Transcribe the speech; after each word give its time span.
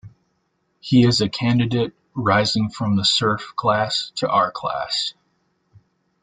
He 0.79 1.05
is 1.05 1.21
a 1.21 1.29
candidate, 1.29 1.93
rising 2.15 2.69
from 2.71 2.95
the 2.95 3.05
serf 3.05 3.53
class 3.55 4.11
to 4.15 4.27
our 4.27 4.49
class. 4.51 5.13